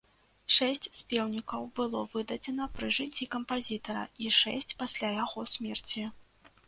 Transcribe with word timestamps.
Шэсць 0.53 0.87
спеўнікаў 0.99 1.67
было 1.79 2.01
выдадзена 2.15 2.67
пры 2.79 2.89
жыцці 2.99 3.29
кампазітара, 3.35 4.03
і 4.25 4.33
шэсць 4.41 4.75
пасля 4.81 5.13
яго 5.23 5.45
смерці. 5.57 6.03